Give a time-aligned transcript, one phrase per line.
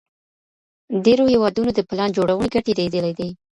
[1.05, 3.29] ډېرو هېوادونو د پلان جوړوني ګټي ليدلي دي.